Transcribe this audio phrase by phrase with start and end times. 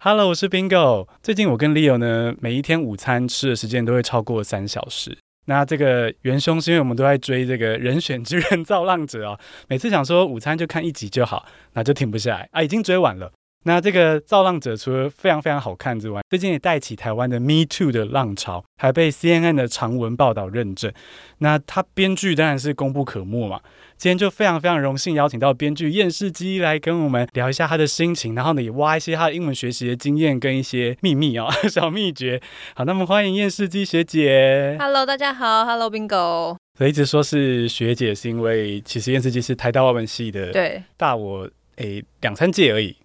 [0.00, 1.08] Hello，我是 Bingo。
[1.24, 5.18] 最近我跟 Leo 呢，每一天午餐吃的时间都会超过三小时。
[5.46, 13.32] 那这个元凶是因为我们都在追这个人选之人造浪者啊、 每次想说午餐就看一集就好，那就停不下来啊，已经追完了。
[13.64, 20.92] 那这个造浪者除了非常非常好看之外，最近也带起台湾的 Me Too 的浪潮，还被 CNN 的长文报道认证。
[21.38, 23.60] 那他编剧当然是功不可没嘛。
[23.98, 32.40] 今天就非常非常荣幸邀请到编剧燕世基来跟我们聊一下他的心情，然后呢也挖一些他的英文学习的经验跟一些秘密啊、哦、 小秘诀。
[32.76, 34.76] 好，那么欢迎燕世基学姐。
[34.78, 35.64] Hello，大家好。
[35.64, 36.56] Hello Bingo。
[36.78, 42.96] 所以一直说是学姐，是因为其实燕世基是台大外文系的，对，大我诶两三届而已。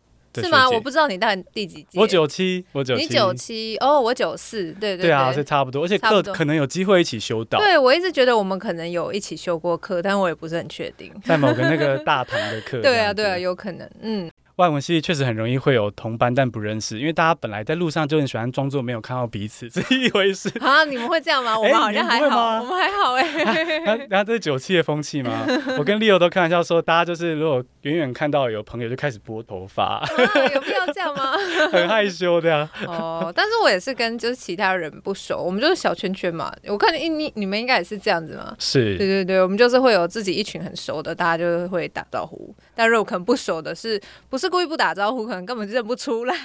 [0.41, 0.69] 是吗？
[0.69, 1.99] 我不知道你大第几届。
[1.99, 7.59] 我九七，我九七，你九七哦，我九四，对对对，对啊，是差不多，而且课可能有机会一起修到。
[7.59, 11.13] 对，我一直觉得我们可能有一起修过课，但我也不是很确定。
[11.23, 12.79] 在某个那个大堂的课。
[12.83, 14.31] 对啊，对啊，有可能，嗯。
[14.57, 20.47] 外文系确实很容易会有同班但不认识，因为大家本来在路上就很喜欢装作没有看到彼此， 是一回事。
[20.59, 21.57] 啊，你们会这样吗？
[21.57, 23.23] 我们好像还好，欸、我们还好哎、
[23.97, 24.07] 欸。
[24.09, 25.45] 然后，这是酒气的风气吗？
[25.79, 30.07] 我跟 Leo 都开玩笑说，大家就是如果远远看到有朋友就开始拨头发、啊，
[30.53, 31.33] 有必要这样吗？
[31.71, 32.69] 很害羞的呀。
[32.85, 36.53] 哦，但是我也是跟就是其他人不熟，我们就是小圈圈嘛。
[36.67, 38.55] 我看你你你们应该也是这样子嘛。
[38.59, 42.55] 是，对对对，我们就是会有自己一群很熟的，大家就会打招呼。
[42.75, 45.25] 但如果可能不熟的是，不是故意不打招呼？
[45.25, 46.35] 可能根本就认不出来。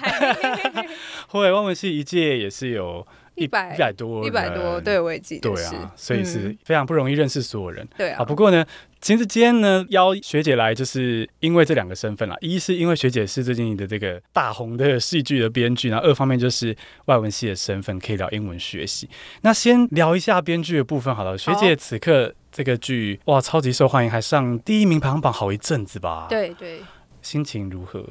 [1.27, 5.51] 后来外文系一届也是有一百一百多一百多，对，我也记得。
[5.51, 7.87] 对啊，所以是非常不容易认识所有人。
[7.97, 8.25] 对啊。
[8.25, 8.65] 不过呢，
[9.01, 12.37] 其实今天呢邀学姐来，就是因为这两个身份啦。
[12.41, 19.09] 一是因为学姐是最近的这个大红的戏剧的编剧，然后二方面就是外文系的身份，可以聊英文学习。
[19.43, 21.37] 那先聊一下编剧的部分好了。
[21.37, 26.29] 学姐此刻这个剧哇，超级受欢迎，还上第一名排行榜好一阵子吧？
[26.31, 26.81] 对对。
[27.23, 28.05] 心情如何？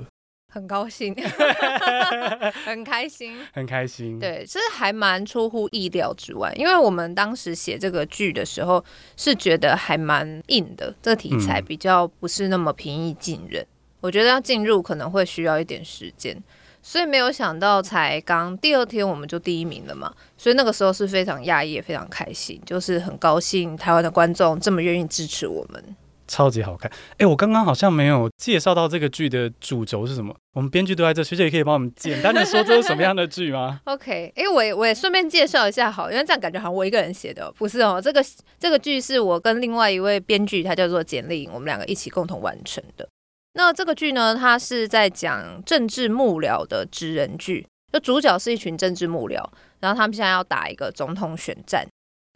[0.53, 1.13] 很高兴，
[2.66, 4.17] 很开心，很开心。
[4.17, 8.83] 对，其实还蛮出乎意料之外，因为我们当时写这个剧的时候
[9.17, 13.62] 是觉得还蛮硬的，这个题材比较不是那么平易近人。
[13.62, 13.68] 嗯、
[14.00, 16.41] 我觉得要进入可能会需要一点时间，
[16.81, 25.95] 所以没有想到才刚第二天我们就第一名了嘛，所以那个时候是非常讶异，也非常开心，就是很高兴台湾的观众这么愿意支持我们。
[26.27, 26.91] 超级好看！
[27.17, 30.35] 哎，我刚刚好像没有介绍到这个剧的主轴是什么。
[30.53, 33.79] 我们编剧都在这，学姐也可以帮我们简单的说这是什么样的剧吗？
[33.85, 38.01] OK，哎，我也我也顺便介绍一下好，因为这样感觉好像我一个人写的，不是哦。
[38.01, 38.23] 这个
[38.59, 43.07] 这个剧是我跟另外一位编剧，他叫做简丽颖，我们两个一起共同完成的。
[43.53, 49.44] 那这个剧呢，它是在讲政治幕僚的职人剧，就主角是一群政治幕僚，
[49.79, 51.88] 然后他们现在要打一个总统选战。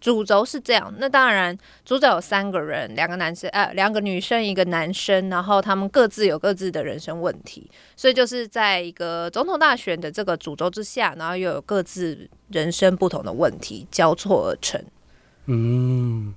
[0.01, 14.83] 主轴是这样，那当然，主角有三个人，两个男生，呃，两个女生，一个男生，然后他们各自有各自的人生问题，所以就是在一个总统大选的这个主轴之下，然后又有各自人生不同的问题交错而成。
[15.45, 16.33] 嗯，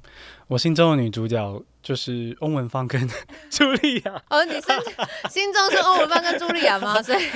[0.47, 1.63] 我心中的女主角。
[1.84, 3.06] 就是翁文芳跟
[3.53, 4.62] 茱莉亚哦，你是
[5.31, 7.00] 心中是翁文芳跟茱莉亚吗？
[7.05, 7.31] 所以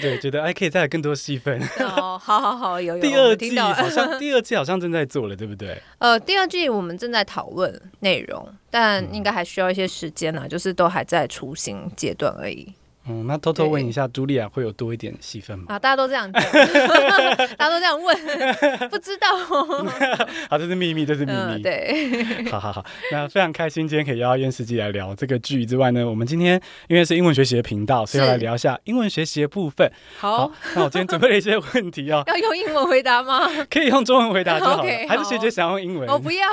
[0.00, 2.16] 对，觉得还可以再有更多戏份哦。
[2.16, 3.02] 好好好，有有。
[3.02, 5.76] 第二季好像第二季好像正在做了，对不对？
[5.98, 12.72] 呃，第二季我们正在讨论内容，但应该还需要一些时间呢，就是都还在雏形阶段而已。
[13.06, 15.66] 嗯，那偷偷问一下，茱莉亚会有多一点戏份吗？
[15.68, 16.42] 啊，大家都这样讲，
[17.56, 18.16] 大家都这样问，
[18.88, 19.28] 不知道。
[20.48, 21.38] 好，这是秘密，这是秘密。
[21.38, 29.86] 嗯、对，好好好，那非常开心，今天可以邀到厌世姬来聊这个剧之外呢，我们今天因为是英文学习的频道，所以要来聊一下英文学习的部分。
[30.16, 32.22] 好，好，那我今天准备了一些问题哦。
[32.26, 33.50] 要用英文回答吗？
[33.68, 34.88] 可以用中文回答就好了。
[34.88, 36.08] Okay, 还是学姐想用英文？
[36.08, 36.48] 我不要。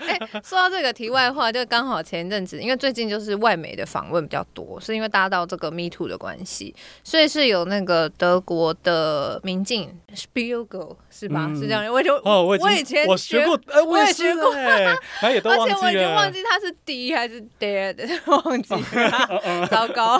[0.00, 5.77] 哎、欸，说到这个题外话，就刚好前一阵子，因为最近就是外媒的访问比较多，是因为大家到这个。
[5.78, 6.74] Me Too 的关系，
[7.04, 11.46] 所以是有那个德国的明镜 Spiegel 是吧？
[11.48, 14.86] 嗯、是这样，我就哦，我我以前我学过，呃、我也学过，哎，
[15.22, 17.96] 而且我已经忘记他是 D 还是 Dead，
[18.26, 20.18] 忘记了， 糟糕。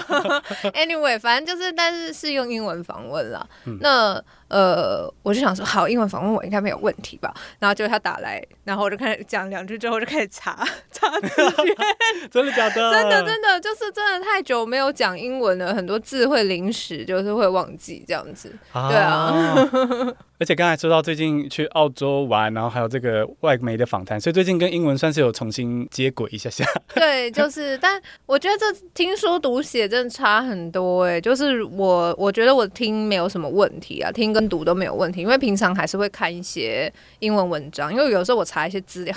[0.74, 4.22] Anyway，反正就是，但是是用英文访问了，嗯、那。
[4.49, 7.33] 呃，我就想说，好，英文访问我应该没有问题吧？
[7.59, 11.29] 然后结果他打来，然后我就开始讲两句，之后我就开始查 查字
[11.62, 11.77] 典，
[12.31, 12.93] 真的假的？
[12.93, 20.15] 真的真的，就是真的太久没有讲英文了，很多字会临时就是会忘记这样子，啊对啊。
[20.41, 26.65] 而且刚才说到最近去澳洲玩，然后还有这个外媒的访谈，所以最近跟英文算是有重新接轨一下下。
[26.95, 37.93] 对，就是，但我觉得这听说读写真的差很多哎、欸，就是我我觉得我听没有什么问题啊，听跟读都没有问题，因为平常还是会看一些英文文章。
[37.93, 39.12] 因为有时候我查一些资料，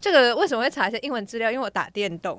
[0.00, 1.48] 这个为什么会查一些英文资料？
[1.48, 2.36] 因为我打电动，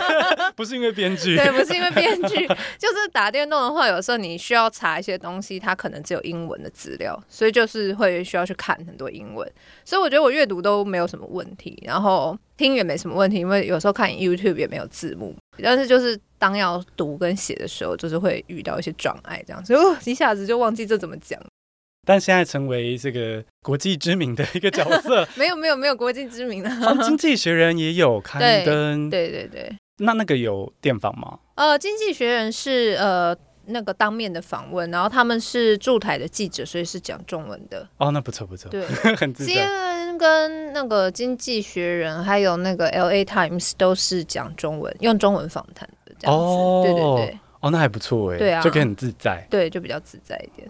[0.56, 2.46] 不是因为编剧，对，不是因为编剧，
[2.78, 9.46] 就是打电动的话，有时候你需要查一些东西，它可能只有英文的资料，所以就是会需要去看很多英文。
[9.84, 16.18] 所以我觉得我阅读都没有什么问题，然后听也没什么问题，因为有时候看 YouTube 也没有字幕，但是就是。
[16.38, 21.40] 当要读跟写的时候，就是会遇到一些障碍，这样子，哦，一下子就忘记这怎么讲。
[22.06, 26.70] 但现在成为这个国际知名的一个角色， 没有没有没有国际知名的，
[27.02, 29.76] 经济学人也有刊登，对对对对。
[29.98, 31.38] 那那个有电访吗？
[31.56, 33.36] 呃，经济学人是呃
[33.66, 37.88] 那个当面的访问，然后他们是驻台的记者，所以是讲中文的。
[37.96, 38.86] 哦，那不错不错，对，
[39.16, 39.66] 很自在。
[40.18, 46.42] 跟那个经济学人还有那个 L A Times 都是讲中文，用中文访谈的这样子。
[46.44, 50.66] 哦，对对对，哦，那还不错哎，对啊，就可以很自在，对，就比较自在一点。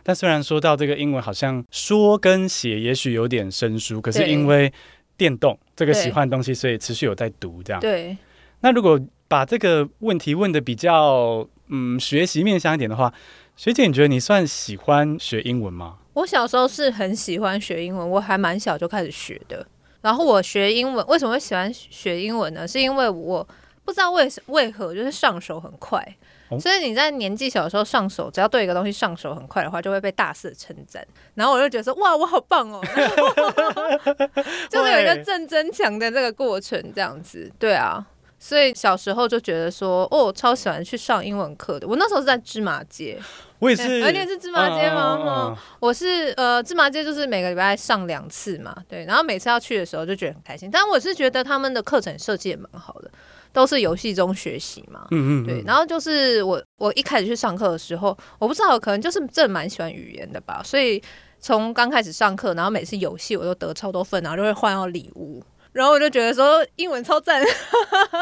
[0.00, 4.72] 嗯，但虽然说到这个英文，好像说跟写也许有点生疏，可是因为
[5.16, 7.80] 电动这个喜欢的东西，所以持续有在读这样。
[7.80, 8.16] 对，
[8.60, 13.12] 那如果把这个问题问的比较嗯学习面向一点的话，
[13.56, 15.98] 学姐，你觉得你算喜欢学英文吗？
[16.14, 19.66] 我小时候是很喜欢学英文，我还蛮小就开始学的。
[20.00, 22.66] 然后我学英文为什么会喜欢学英文呢？
[22.66, 23.46] 是因为我
[23.84, 26.14] 不知道为为何就是上手很快，哦、
[26.58, 31.06] 所以你在年纪小的时候上手，只要对一个东西上手很快的话，就会被大肆称赞。
[31.34, 32.80] 然后我就觉得说哇，我好棒哦，
[34.68, 37.50] 就是有一个正增强的这个过程，这样子。
[37.58, 38.04] 对啊，
[38.38, 41.86] 所以小时候就觉得说哦，我超喜欢去上英文课的。
[41.86, 43.20] 我那时候是在芝麻街。
[43.60, 45.54] 我也是，而且是芝麻街吗？
[45.80, 50.70] 我是呃，芝麻街就是每个礼拜上两次嘛，对，然后每次要去的时候就觉得很开心。
[50.72, 53.10] 但我是觉得他们的课程设计也蛮好的，
[53.52, 55.62] 都是游戏中学习嘛，嗯，嗯嗯，对。
[55.66, 61.02] 然后就是我我一开始去上课的时候，我不知道可能就是真的蛮喜欢语言的吧，所以
[61.38, 65.42] 从刚开始上课，然后每次游戏我都得超多分，然后就会换到礼物。
[65.72, 67.42] 然后我就觉得说英文超赞，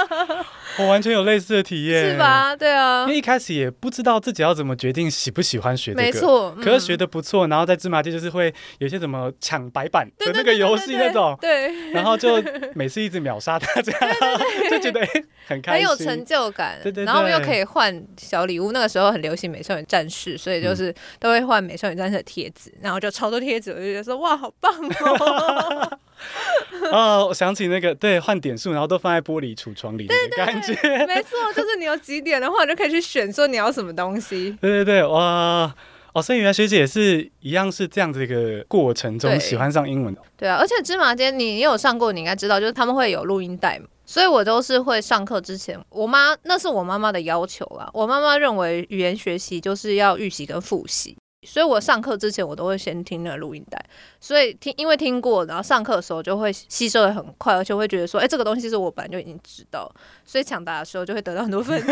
[0.78, 2.54] 我完全有类似的体验，是吧？
[2.54, 12.42] 对啊，因为一开始也不知道自己要怎么决定喜不喜欢学这个，没错，可是学的不错，然后在芝麻街就是会有些什么抢白板的那个游戏那种，对，然后就
[12.74, 13.92] 每次一直秒杀大家，
[14.70, 15.00] 就觉得
[15.46, 25.98] 很开心，很有成就感，对对，然后我又可以换小礼物，那个时候很流行美少女战士，所以就是都会换美少女战士的贴纸，然后就超多贴纸，我就觉得说哇，好棒哦。
[26.92, 30.72] 哦，我想起那个对换点数，然后都放在玻璃橱窗里的感觉，
[31.06, 34.56] 没错，就是你有几点的话，就可以去选说你要什么东西。
[34.60, 35.74] 对对对，哇
[36.12, 40.20] 哦，所以原来学姐也是一样是这样子一个过程中喜欢上英文的。
[40.36, 51.16] 对啊，而且芝麻街你也有上过，你应该知道，就是他们会有录音带嘛，所以我都是会上课之前，我妈那是我妈妈的要求啊，我妈妈认为语言学习就是要预习跟复习。
[51.46, 53.80] 所以我上课之前，我都会先听那个录音带，
[54.20, 59.88] 所以听，因为听过，然后上课的时候就会吸收的很快，而且会觉得说，哎，这个东西是我本来就已经知道，
[60.24, 61.86] 所以抢答的时候就会得到很多分数。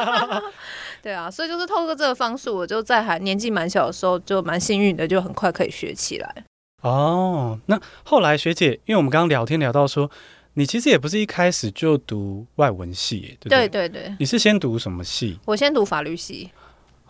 [1.02, 6.44] 对啊，所以就是透过这个方式，我就在还年纪蛮小的时候就蛮幸运的，就很快可以学起来。
[6.82, 10.10] 哦，那后来学姐，因为我们刚刚聊天聊到说，
[10.54, 13.68] 你其实也不是一开始就读外文系，对不对？
[13.68, 15.38] 对对对，你是先读什么系？
[15.44, 16.50] 我先读法律系。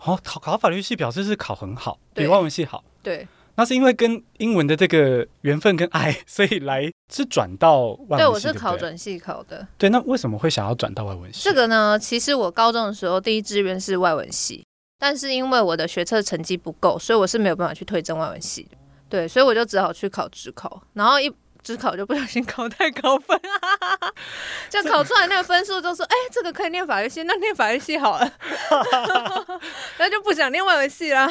[0.03, 2.83] 哦，考考法律系表示是考很好，比外文系好。
[3.01, 8.23] 对，那是因为跟英文的这个缘分跟爱， 所以来是转到外文系。
[8.23, 9.67] 对，我是考转系考的。
[9.77, 11.43] 对，那为什么会想要转到外文系？
[11.43, 14.65] 这个呢，其实我高中的时候第一志愿是外文系，
[14.99, 18.67] 但是因为我的学测成绩不够，所以我是没有办法去推甄外文系。
[19.09, 21.33] 对，所以我就只好去考职考，然后一。
[21.67, 23.37] 指考就不小心考太高分，
[24.69, 28.31] 就考出来那个分数就说，哎、欸，这个可以念法律系，那念法律系好了，
[29.99, 31.29] 那就不想念外文系了。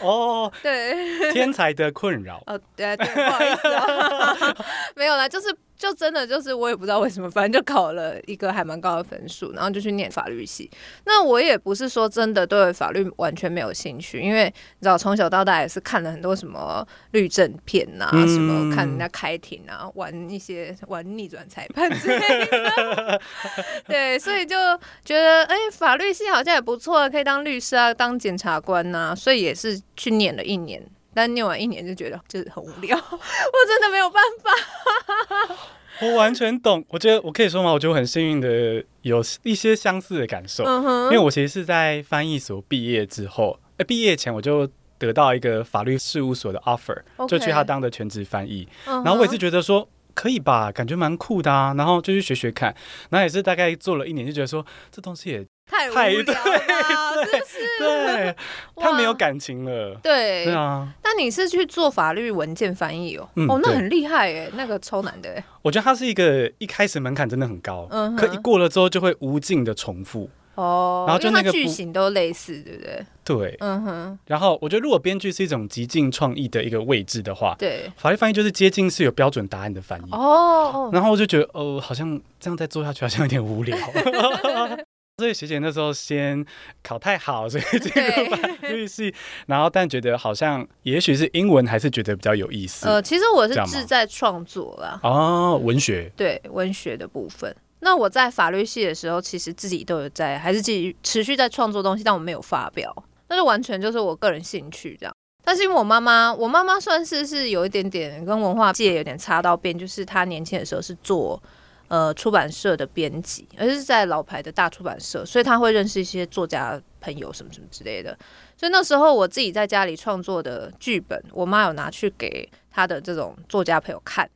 [0.00, 2.42] 哦， 对，天才的困扰。
[2.46, 4.56] 哦，对对，不好意思啊，
[4.96, 5.54] 没有啦，就是。
[5.80, 10.70] 就真的就是我也不知道为什么，反正就考了一个还蛮高的分数，然后就去念法律系。
[11.06, 23.20] 那我也不是说真的对法律完全没有兴趣，因为你知道从小到大也是看了很多什么律政片呐、啊，什么看人家开庭啊，玩一些玩逆转裁判之类的。
[23.88, 24.54] 对，所以就
[25.02, 30.86] 觉得哎、欸，法律系好像也不错，可以当律师啊，当检察官呐、啊，所以也是去念了一年。
[31.12, 35.56] 但念完一年就觉得就是很无聊， 我真的没有办法。
[36.02, 44.66] 我完全懂，我觉得我可以说吗，我觉得我很幸运的有一些相似的感受，嗯、因为我其实是在翻译所毕业之后，哎，毕业前我就
[44.98, 52.74] 得到一个法律事务所的 offer，Okay 就去他当的全职翻译，嗯、然后我也是觉得说可以吧，感觉蛮酷的啊，然后就去学学看，
[53.10, 55.46] 然后也是大概做了一年，就觉得说这东西也。
[55.70, 57.58] 太无聊了，对，是？
[57.78, 58.36] 对，
[58.76, 59.94] 他没有感情了。
[60.02, 60.92] 对，对啊。
[61.04, 65.42] 那你是去做法律文件翻译哦，嗯、哦，那很厉害哎，那个超难的。
[65.62, 70.28] 我觉得它是一个一开始门槛真的很高，嗯，可一过了之后就会无尽的重复。
[70.56, 73.06] 哦，然后就那个剧情都类似，对不对？
[73.24, 74.18] 对，嗯哼。
[74.26, 80.10] 然后我觉得，如果编剧是一种极尽创意的一个位置的话，对，法律翻译就是接近是有标准答案的翻译。
[80.10, 80.90] 哦。
[80.92, 83.76] 然后我就觉得，哦、呃，好像这样再做下去好像有点无聊。
[85.20, 86.44] 所以学姐那时候先
[86.82, 89.14] 考太好， 所以 进入法律系。
[89.46, 92.88] 然后但觉得好像也许是英文还是觉得比较有意思。
[92.88, 94.98] 呃，其实我是志在创作啦。
[95.02, 96.10] 哦，文学。
[96.16, 97.54] 对，文学的部分。
[97.80, 102.94] 那我在法律系的时候，其实自己都有在，还是继续持续在创作东西，但我没有发表，
[103.28, 105.14] 那就完全就是我个人兴趣这样。
[105.42, 111.42] 但是因为我妈妈，我妈妈算是是有一点点跟文化界有点擦到边，就是她年轻的时候是做
[111.90, 118.16] 呃出版社的编辑，而是在老牌的大出版社，所以他会认识一些作家朋友什么什么之类的。
[118.56, 124.30] 所以那时候我自己在家里创作的剧本，我妈有拿去给她的这种作家朋友看。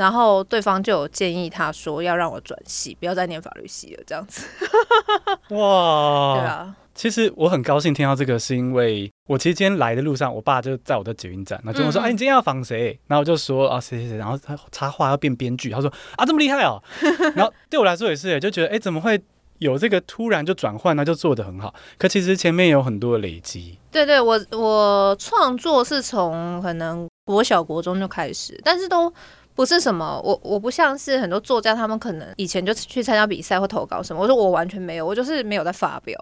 [0.00, 4.46] 然后对方就有建议他说要让我转系，不要再念法律系了，这样子。
[5.54, 6.74] 哇，对啊。
[6.94, 16.82] 其实我很高兴听到这个，是因为我其实今天来的路上，我爸就在我的捷运站，然后就问我说：“哎、嗯，你今天要访谁？”然后我就说：“啊，谁谁谁。”然后他插话要变编剧，他说：“啊，这么厉害哦。
[17.36, 19.18] ”然后对我来说也是，就觉得哎，怎么会
[19.58, 21.04] 有这个突然就转换那？
[21.04, 21.74] 就做得很好。
[21.96, 23.78] 可其实前面有很多的累积。
[23.90, 29.12] 对对，我我创作是从可能国小国中就开始，但是都。
[29.60, 34.22] 不是什么，我我不像是很多作家，他们可能以前就去参加比赛或投稿什么。
[34.22, 36.18] 我说我完全没有，我就是没有在发表，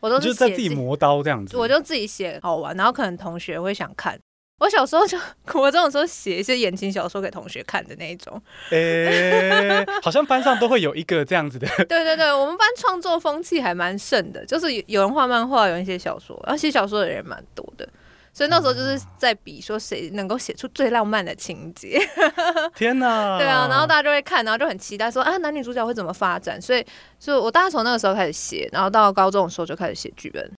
[0.00, 1.56] 我都是在自己磨刀这样子。
[1.56, 4.18] 我就自己写好玩，然后可能同学会想看。
[4.58, 5.16] 我小时候就
[5.54, 8.42] 我这种时候写一些言情小说给同学看的那一种。
[8.70, 9.06] 诶、
[9.60, 11.68] 欸，好像班上都会有一个这样子的。
[11.86, 17.88] 对对对，我们班创作风气还蛮盛的，就是有人画漫画，有人写小说，然后写小说的人蛮多的。
[18.32, 22.00] 所以那时候就是在比说谁能够写出最浪漫的情节。
[22.74, 23.38] 天哪！
[23.38, 26.60] 对啊，然后大家就会看，然后就很期待说啊，男女主角会怎么发展？
[26.60, 26.84] 所以，
[27.18, 30.50] 所以我大概从那个时候开始写，然后到高中的时候就开始写剧本。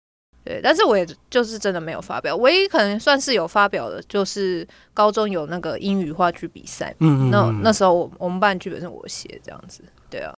[0.43, 6.93] 对，但是我也就是真的没有发表，唯一可能算是有发表的，就是高中有那个英语话剧比赛。
[6.99, 9.83] 嗯，嗯，嗯，那那时候我我们班剧本是我写这样子。
[10.09, 10.33] 对啊，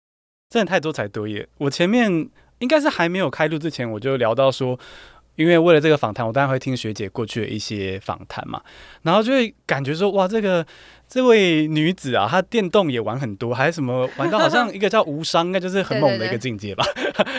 [0.49, 1.47] 真的太多才多艺。
[1.57, 4.77] 我前面应该是还没有开录之前，我就聊到说。
[5.35, 8.61] 因为为了这个访谈，我当然会听学姐过去的一些访谈嘛，
[9.01, 10.65] 然后就会感觉说，哇，这个
[11.07, 16.85] 这位女子啊，她电动也玩很多，还是什么玩到好像一个叫无伤，应该就是很猛的一个境界吧？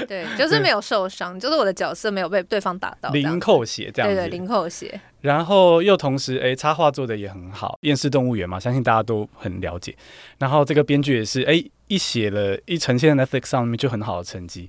[0.08, 5.00] 对， 就是没有受伤，就是我的角色没有被对方打到，零扣血这样子，对对，零扣血。
[5.20, 9.96] 然后又同时，哎，插画做的也很好，厌世动物园嘛，相信大家都很了解。
[10.38, 14.68] 然后这个编剧也是，哎，一写了，一呈现在 Netflix 上面就很好的成绩。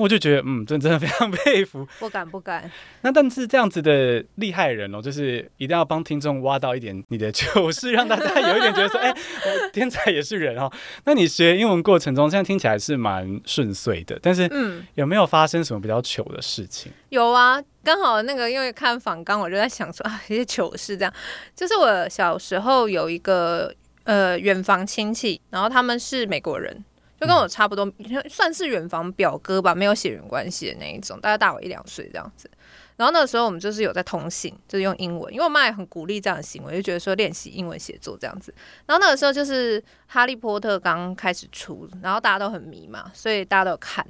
[0.00, 1.86] 我就觉得，嗯，真真的非常 佩服。
[1.98, 2.70] 不敢不敢。
[3.02, 10.70] 那但是这样子的厉害人哦，就是一定要帮听众挖到一点你的糗事，让大家有一点觉得说， 哎、欸，天才也是人哦。
[11.04, 16.90] 那你学英文过程中，现在听起来是蛮顺遂的，但是，嗯，有没有发生什么比较糗的事情？
[17.10, 21.12] 有啊，刚好那个因为看访纲，我就在想说啊，一些糗事这样。
[21.54, 26.84] 就是我小时候有一个呃远房亲戚，然后他们是美国人。
[27.20, 27.86] 就跟我差不多，
[28.30, 32.50] 算是远房表哥吧，没有血缘关系的那一种，大概大我一两岁这样子。
[32.96, 38.54] 然后那个时候我们就是有在通信，就是用英文，因为我妈也很鼓励这样的行为，就觉得说练习英文写作这样子。
[38.86, 44.06] 然后那个时候就是《哈利波特》刚开始出，然后大家都很迷嘛，所以大家都有看。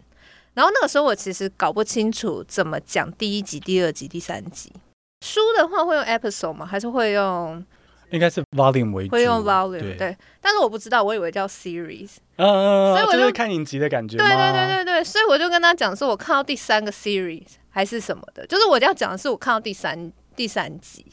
[0.54, 4.72] 然后那个时候我其实搞不清楚怎么讲第一集、第二集、第三集。
[5.24, 6.66] 书的话会用 episode 吗？
[6.66, 7.64] 还是会用？
[8.10, 21.06] 应该是 volume 为主，会用 volume 对，对，但是我不知道，我以为叫 series，嗯嗯，所以我就，就是看影集的感觉，对对对对对，所以我就跟他讲说，我看到第三个 series 还是什么的，就是我要讲的是我看到第三第三集，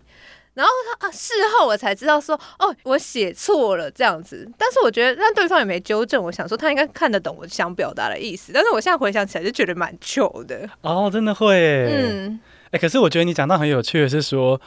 [0.56, 11.56] 然后他啊事后我才知道说，哦，我写错了这样子，但是我觉得让对方也没纠正，我想说他应该看得懂我想表达的意思，但是我现在回想起来就觉得蛮糗的，哦，真的会，
[11.92, 14.60] 嗯，哎、欸，可是我觉得你讲到很有趣的是说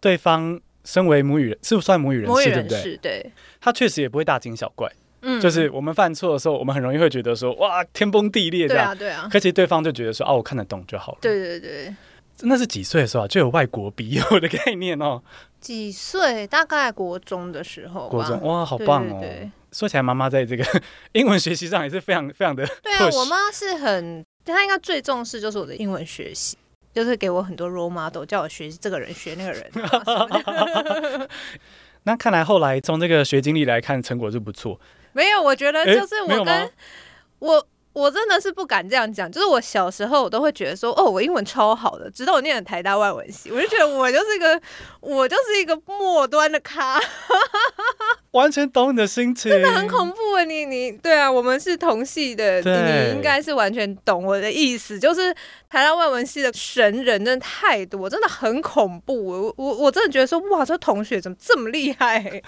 [0.00, 0.60] 对方。
[0.86, 2.30] 身为母语人，是不是算母语人士？
[2.30, 2.98] 母语人士，对不对？
[3.00, 4.90] 对，他确实也不会大惊小怪。
[5.22, 8.96] 嗯，就是我们犯错的时候，我们很容易会觉得说，哇，天崩地裂这样。
[8.96, 9.28] 对啊，对啊。
[9.30, 11.18] 可其实对方就觉得说，啊，我看得懂就好了。
[11.20, 11.94] 对对对。
[12.42, 13.26] 那是几岁的时候啊？
[13.26, 15.20] 就有外国笔友的概念哦。
[15.58, 16.46] 几岁？
[16.46, 18.08] 大概国中的时候。
[18.08, 19.18] 国中哇，好棒哦！
[19.20, 19.50] 对对对。
[19.72, 20.64] 说起来，妈妈在这个
[21.12, 22.64] 英文学习上也是非常非常的。
[22.82, 26.56] 对啊，我妈是很，她应该最重视就是我的英文学习。
[26.96, 29.70] 就是给我很多 role model，叫我学这个人，学那个人。
[32.04, 34.80] 那看来后来从这个学经历来看，成果是不错。
[35.12, 36.70] 没有，我觉得就是我跟、欸、
[37.40, 44.60] 我我真的是不敢这样讲，就是我小时候我都会觉得说，哦，我英文超好的，直到我念了台大外文系，我就觉得我就是一个，
[45.00, 47.00] 我就是一个末端的咖，
[48.32, 50.44] 完全懂你的心情，真的很恐怖啊！
[50.44, 55.32] 你你对啊，我们是同系的，你应该是完全懂我的意思，就是
[55.70, 62.42] 台大外文系的神人真的太多，真的很恐怖，我我我真的觉得说，哇，这同学怎么这么厉害？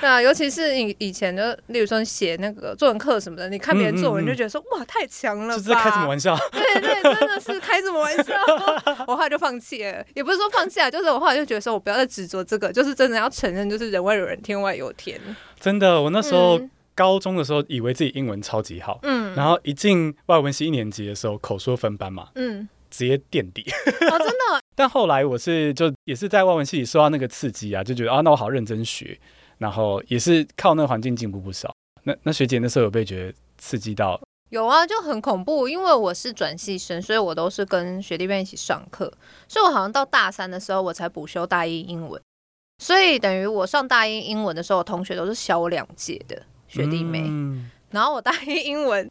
[0.00, 5.62] 对啊，尤其是以以前的，例如说写那个作文课什么的，你看别人作文就觉得说，嗯嗯嗯哇，太强了吧？
[5.64, 6.36] 这是开什么玩笑？
[6.50, 8.34] 对对，真的是开什么玩笑？
[9.06, 15.20] 我后来就放弃了，也不是说放弃啊，就是我后来就觉得说，我不要再执着这个，就是真的要承认，就是人外有人，天外有天。
[15.60, 16.60] 真的，我那时候
[16.94, 23.64] 高中的时候，以为自己英文超级好，嗯，然后一进外文系一年级的时候，口说分班嘛，嗯，直接垫底。
[24.10, 24.62] 哦，真的。
[24.74, 29.18] 但后来我是就也是在外文系里受到那个刺激啊，就觉得啊，那我好认真学。
[29.62, 31.72] 然后也是靠那个环境进步不少。
[32.02, 34.20] 那那学姐那时候有被觉得刺激到？
[34.50, 35.68] 有啊，就很恐怖。
[35.68, 39.10] 因为我是转系生，所以我都是跟学弟妹一起上课。
[39.46, 42.20] 所以我好像到大三的时候，我才补修大一英文。
[42.82, 47.22] 所以等于我上大一英文的时候，我同学都是小我两届的学弟妹。
[47.28, 49.08] 嗯、然后我大一英文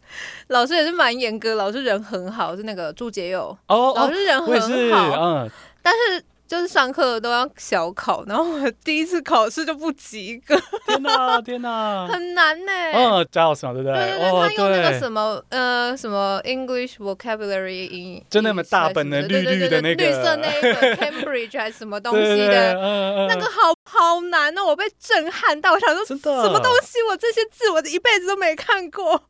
[0.48, 3.58] 老师也是蛮严格，老师人很好，是那个朱杰友。
[3.70, 5.16] 哦，老师人很好。
[5.16, 5.50] 嗯，
[5.82, 6.26] 但是。
[6.52, 10.54] 就是上课都要小考，然后我第一次考试就不及格。
[10.86, 12.72] 天哪，天哪，很难呢。
[12.94, 13.96] 嗯，加老师嘛，对不对？
[13.96, 22.74] 对对对，他用那个什么呃什么 English vocabulary in 就那么大本的绿绿的那个绿色那个 Cambridge 还是什么东西的，
[23.30, 27.02] 那个好好难哦，我被震撼到，我想说什么东西？
[27.10, 29.22] 我这些字我一辈子都没看过。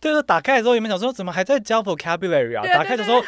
[0.00, 2.64] 对 对，打开的时候有没有想说怎么还在教 vocabulary 啊？
[2.72, 3.22] 打开的时候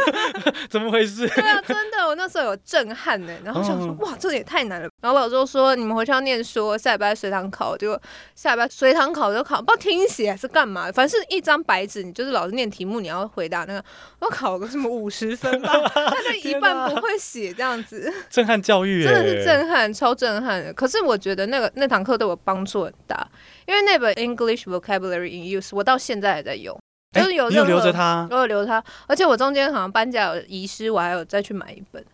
[0.68, 1.26] 怎么回事？
[1.26, 2.90] 对啊，真的，我那时候有震。
[3.00, 4.88] 撼呢，然后想说哇，这也太难了。
[5.00, 7.98] 然后老师就说，你们回去要念书，下礼拜随堂考，就
[8.34, 13.82] 下礼拜随堂考就考，不知道听写还是干嘛，反正是一张白纸，你就是老师念题目，你要回答那个，
[14.18, 18.12] 我考个什么五十分吧， 他就一半不会写这样子。
[18.28, 20.72] 震撼教育，真的是震撼，超震撼的。
[20.72, 23.28] 可是我觉得那个那堂课对我帮助很大，
[23.66, 26.78] 因为那本 English Vocabulary in Use 我到现在还在用，
[27.16, 32.04] 就是有有留着它，我有留它，而且我中间好像搬家有遗失，我还有再去买一本。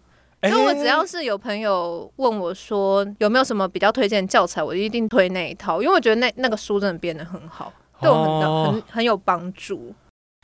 [0.42, 9.92] 因为我只要是有朋友问我说有没有什么比较推荐教材，我就一定推那一套，因为我觉得那那个书真的编得很好，对我很、哦、很很有帮助。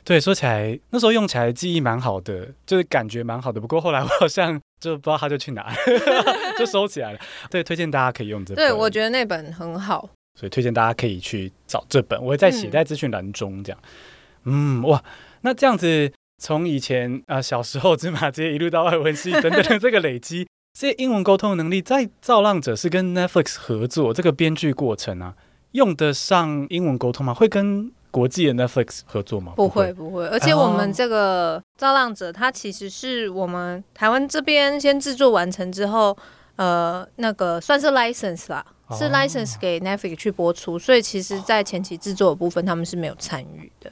[0.03, 3.61] 对，说起来那时候用起来记忆蛮好的，就是感觉蛮好的。
[3.61, 5.73] 不过后来我好像就不知道他就去哪，
[6.59, 7.19] 就收起来了。
[7.49, 8.65] 对，推荐大家可以用这本。
[8.65, 13.79] 对，我觉得那本很好，所以推荐大家可以去找这本，我会在写在资讯栏中这样。
[14.45, 15.03] 嗯，嗯，哇，
[15.41, 16.11] 那这样子。
[16.39, 20.45] 从以前啊、呃、小时候芝麻街一路到外文系等等的这个累积，
[20.77, 25.35] 这些英文沟通的能力，在《造浪者》是跟 Netflix 合作这个编剧过程啊，
[25.71, 27.33] 用得上英文沟通吗？
[27.33, 29.53] 会跟国际的 Netflix 合作吗？
[29.55, 36.15] 不会不会，而且我们这个《造浪者》它其实是我们台湾这边先制作完成之后，
[36.55, 43.91] 呃，那个算是 license 啦，是 license 给 Netflix 去播出，所以其实在前期制作的部分，他们是没有参与的。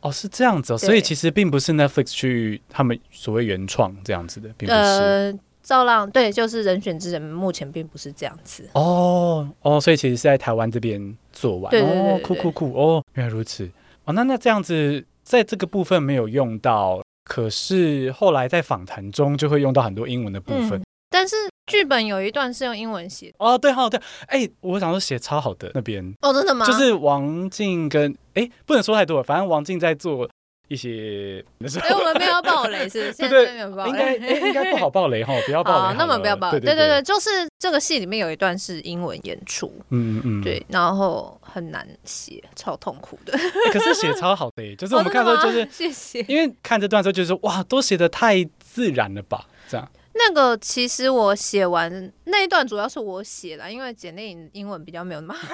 [0.00, 4.80] 哦，是这样子哦，所以其实并不是 Netflix 去他们所谓原创这样子的，并不是。
[4.80, 8.66] 呃，造浪对，就是人选之人，目前并不是这样子。
[8.72, 11.70] 哦哦，所以其实是在台湾这边做完。
[11.70, 13.70] 对对对对哦，酷酷酷哦，原来如此。
[14.04, 20.80] 哦，那那这样子，在这个部分没有用到，可是后来在访谈中就会用到很多英文的部分。
[20.80, 21.36] 嗯，但是。
[21.66, 26.66] 剧本有一段是用英文写哦，对，好，对，哎，我想说写超好的那边哦，真的吗？
[26.66, 30.28] 就是王静跟哎，不能说太多了，反正王静在做
[30.70, 33.12] 一些，所以，我们没有爆雷，是不是？
[33.12, 37.28] 现在没有爆雷，应该应该不好爆雷哈，不要爆雷，那么不要爆，对对对，就是
[37.58, 43.36] 这个戏里面有一段是英文演出，嗯嗯嗯，对，然后很难写，超痛苦的，
[43.72, 49.90] 可是写超好的，就是我们看到就是谢谢，因为看这段时候就是哇，都写的太自然了吧，这样。
[50.12, 55.46] 那个其实我写完那一段主要是我写了，因为简历英文比较没有那么好，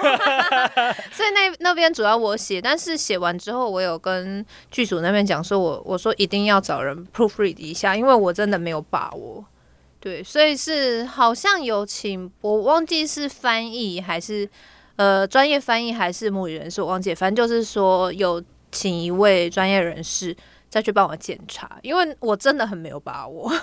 [1.13, 2.59] 所以那那边主要我写。
[2.59, 9.45] 但是写完之后，我有跟剧组那边讲说我，我我说一定要找人 proofread 一下，因为我真的没有把握。
[9.99, 14.49] 对，所以是好像有请，我忘记是翻译还是
[14.95, 20.35] 呃专业翻译还是母语人士，我忘记，反正就是说有请一位专业人士
[20.67, 23.51] 再去帮我检查，因为我真的很没有把握。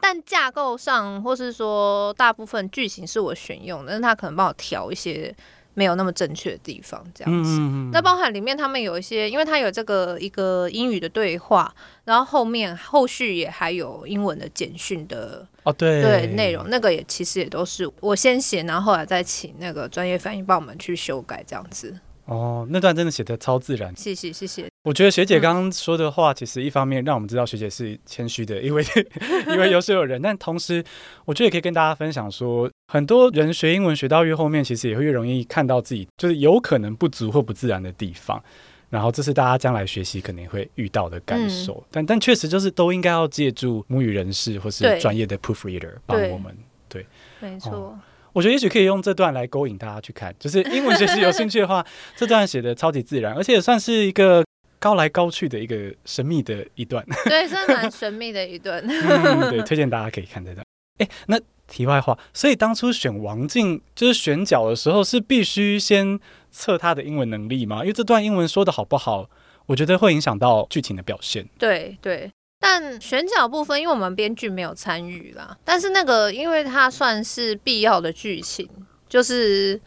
[0.00, 5.34] 但架构上，或是说大部分剧情是我选用的，但是他可能帮我调一些
[5.74, 7.58] 没有那么正确的地方，这样子。
[7.60, 11.72] 嗯、那包含里面他们有一些，因为他有这个一个英语的对话，
[12.04, 21.98] 然后后面后续也还有英文的简讯的哦，对对内容，那个也其实也都是我先写，然后后来再请那个专业翻译帮我们去修改，这样子。
[22.26, 24.69] 哦，那段真的写的超自然，谢谢谢谢。
[24.82, 28.82] 我觉得学姐刚刚说的话，其实一方面让我们知道学姐是谦虚的一位
[29.46, 30.82] 一位优秀的人，但同时
[31.26, 38.42] 我觉得也可以跟大家分享说，很多人学英文学到越后面，其实也会越容易看到自己就是有可能不足或不自然的地方，
[38.88, 41.74] 然后这是大家将来学习肯定会遇到的感受。
[41.74, 46.56] 嗯、但但确实就是都应该要借助母语人士或是专业的 proofreader 帮我们。
[46.88, 47.04] 对，
[47.40, 48.00] 没错、嗯。
[48.32, 51.84] 我觉得也许可以用这段来勾引大家去看，就是英文学习有兴趣的话，
[52.16, 54.42] 这段写的超级自然，而且也算是一个。
[54.80, 58.82] 高来高去的一个神秘的一段， 对，是蛮神秘的一段。
[58.88, 60.64] 嗯，对，推荐大家可以看这段。
[60.98, 61.38] 哎，那
[61.68, 66.18] 题外话，所以当初选王静就是选角的时候，是必须先
[66.50, 67.82] 测他的英文能力吗？
[67.82, 69.28] 因为这段英文说的好不好，
[69.66, 71.46] 我觉得会影响到剧情的表现。
[71.58, 78.68] 对对，但选角部分，因为我们编剧没有参与啦，但是那个，因为它算是必要的剧情，
[79.08, 79.80] 就是。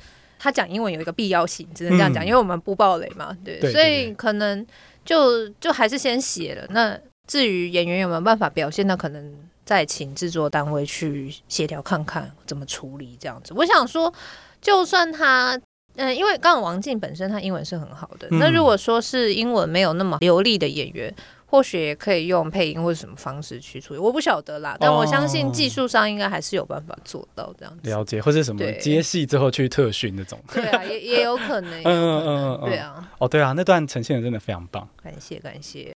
[0.44, 4.68] 他讲英文有一个必要性，只能这样讲，嗯、因为我们不爆雷嘛，对，对对对，所以可能
[5.06, 6.68] 就就还是先写了。
[6.72, 13.54] 那至于演员有没有办法表现，那可能再请制作单位去协调看看怎么处理这样子。
[13.56, 14.14] 我想说，
[14.62, 15.56] 就算他，
[15.96, 21.16] 嗯、呃，因为刚刚王静本身他英文是很好的，嗯、那如果说是英文没有那么流利的演员。
[21.54, 24.76] 或许也可以用配音或者什么方式去处理，我不晓得啦。
[24.80, 27.88] 但我相信技术上应该还是有办法做到这样子。
[27.88, 30.40] 了解，或者什么接戏之后去特训那种。
[30.52, 31.80] 对啊，也也有可能。
[31.86, 33.08] 嗯嗯嗯嗯，对啊。
[33.20, 34.90] 哦，对啊，那段呈现的真的非常棒。
[35.04, 35.94] 感谢感谢。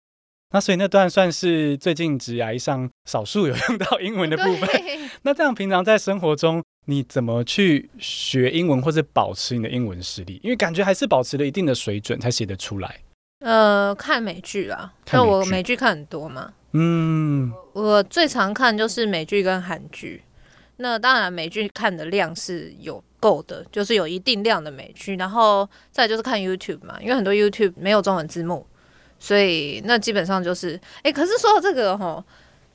[0.51, 4.69] 那所以那段算是最近职涯上少数有用到英文的部分。
[5.23, 10.39] 那这样平常在生活中你怎么去学英文或者保持你的英文实力？
[10.43, 12.99] 因为感觉还是保持了一定的水准才写得出来。
[13.39, 16.51] 呃，看美剧啦，那我美剧看很多嘛。
[16.71, 20.23] 嗯，我最常看就是美剧跟韩剧。
[20.77, 25.15] 那当然，美剧看的量是有够的，就是有一定量的美剧。
[25.15, 28.65] 然后再就是看 YouTube 嘛，因为很多 YouTube 没有中文字幕，
[29.19, 32.23] 所以那基本上就是，哎、欸，可是说到这个齁。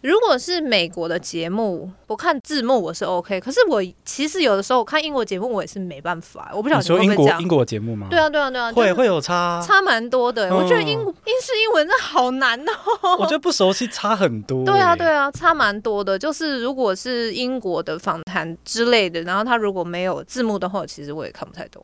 [0.03, 3.41] 如果是美国的节目，不看字幕我是 OK。
[3.41, 6.51] 可是我其实有的时候我看英国节目，我也是没办法。
[6.53, 7.38] 我不晓得你会这样。
[7.38, 8.09] 说英国英国节目吗？
[8.11, 10.51] 对啊，对啊，对啊，会会有差，差蛮多的。
[10.51, 10.99] 嗯、我觉得英英
[11.41, 12.73] 式英文真的好难哦。
[13.21, 14.65] 我觉得不熟悉差很多。
[14.67, 16.19] 对啊，对啊，差蛮多的。
[16.19, 21.81] 就是如果是英国的访谈之类的，然后他如果没有字幕的话，其实我也看不太懂。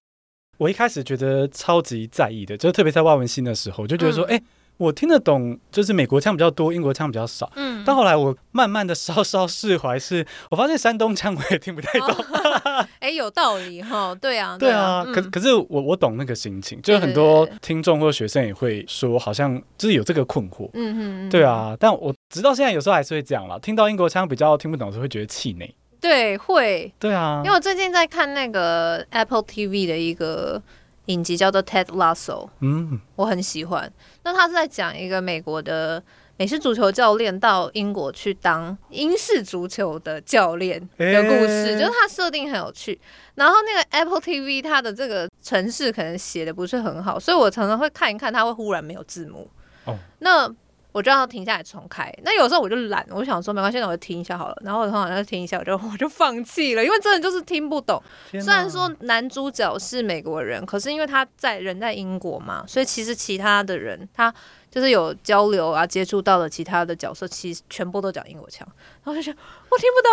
[0.56, 4.38] 我一开始觉得超级在意的，就特别在外文系的时候，就觉得说，哎、嗯。
[4.38, 4.44] 欸
[4.78, 7.50] 我听得懂，就是美国腔比较多，英国腔比较少。
[7.56, 12.08] 嗯，到后来我慢慢的稍稍释怀，是我发现山东腔我也听不太懂。
[13.00, 15.04] 哎、哦，有道理哈，对啊，对啊。
[15.04, 20.70] 可、嗯、可是我我懂那个心情，就是很多听众或学生也会说，好像就是有这个困惑。
[20.74, 21.76] 嗯嗯，对啊。
[21.78, 25.74] 但我直到现在有时候还是会这样啦，听到英国腔比较听不懂的时候，会觉得气馁。
[26.00, 26.92] 对，会。
[27.00, 30.62] 对啊，因为我最近在看那个 Apple TV 的一个。
[31.08, 33.90] 影集叫做《Ted Lasso》，嗯，我很喜欢。
[34.30, 36.02] 那他是在讲一个美国的
[36.36, 43.00] 美式足球教练到英国去当英式足球的教练的故事，欸、就是他设定很有趣。
[43.36, 49.50] 然后那个 Apple TV 它的这个城市可能写的不是很好，所以我常常会看一看，它会忽然没有字幕。
[49.84, 50.54] 哦，那。
[50.92, 52.12] 我就要停下来重开。
[52.22, 54.56] 那有时候我就懒，我想说没关系，那我就听一下好了。
[54.64, 58.02] 然后我通常就听一下，我就我就放弃了，因为真的就是听不懂。
[58.30, 64.32] 虽然说男主角是美国人，可是因为他在人在英国嘛，所以其实其他的人他。
[64.70, 68.66] 就是有交流啊，接触到了其他的角色，其实全部都讲英国腔，
[69.04, 69.34] 然后就想
[69.70, 70.10] 我听不懂。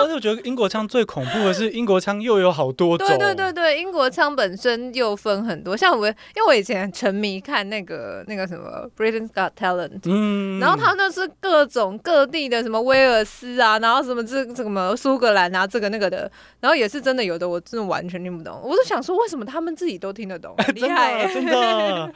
[0.02, 3.06] 而且我觉得英国腔最恐怖的是英国腔又有好多种。
[3.06, 18.60] 对对对对，英国腔本身又分很多，像我，因为我以前沉迷看那个那个什么《Britain's Got Talent》，嗯，然后他那是各种各地的什么威尔斯啊，然后什么这这什么苏格兰啊，这个那个的，然后也是真的有的，我真的完全听不懂。
[18.62, 20.54] 我就想说，为什么他们自己都听得懂？
[20.74, 22.14] 厉害， 真的，真的。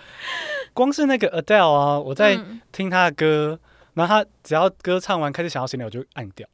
[0.73, 2.38] 光是那个 Adele 啊，我在
[2.72, 6.46] 听他的歌，嗯、然后他只要歌唱完开始想要闲聊，我就按掉。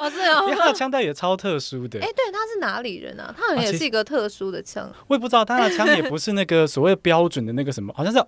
[0.00, 1.98] 哦，是哦， 因为他的腔调也超特殊的。
[2.00, 3.34] 哎、欸，对，他是哪里人啊？
[3.36, 4.90] 他好像也是一个特殊的腔。
[5.08, 8.22] 我也不知道，他的腔也不是那个所谓标准的那个什么， 好像是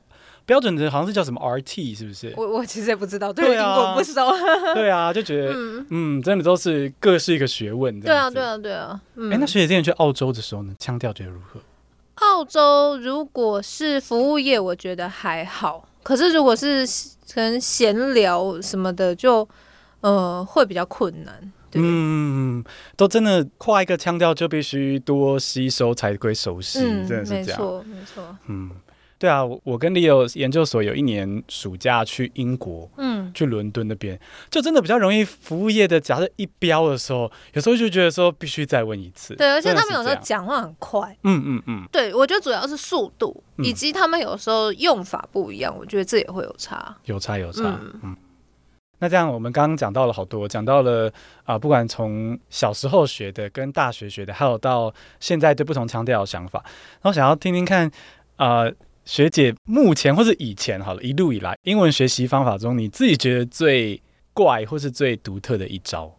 [0.44, 2.32] 标准的，好像是叫什么 RT，是不是？
[2.36, 4.30] 我我其实也不知道，对英国不熟。
[4.74, 8.00] 对啊，就觉得嗯，嗯，真的都是各是一个学问。
[8.00, 8.90] 对啊，对啊，对啊。
[8.92, 11.60] 哎、嗯欸，那学姐之前去澳洲的时候呢，腔调觉得如何？
[12.24, 15.88] 澳洲如果是服务业，我觉得还好。
[16.02, 16.86] 可是如果是
[17.32, 19.48] 可能闲聊什么的，就
[20.00, 21.52] 呃会比较困难。
[21.70, 22.62] 对嗯，
[22.96, 27.60] 都真的跨一个腔调，就必须多吸收才会熟悉，嗯、真的是这样。
[27.60, 28.36] 没错，没错。
[28.46, 28.70] 嗯，
[29.22, 34.18] 对啊，我我跟 Leo 研究所有一年暑假去英国，嗯，去伦敦那边，
[34.50, 39.36] 就真的比较容易服务业的，假设一标的时候，有时候就觉得说必须再问一次。
[39.36, 48.00] 对，而且他们有时候讲话很快，嗯嗯嗯，对，我觉得主要是速度，以及他们有时候用法不一样，我觉得这也会有差，有差有差，嗯。
[48.02, 48.16] 嗯。
[48.98, 51.08] 那这样，我们刚刚讲到了好多，讲到了
[51.44, 57.88] 啊、呃，不管从小时候学的，跟大学学的，还有到现在对不同腔调的想法，然后想要听听看，
[58.34, 58.72] 啊、呃，
[59.04, 64.00] 学姐目前或是以前好了，一路以来英文学习方法中，你自己觉得最
[64.32, 66.14] 怪或是最独特的一招？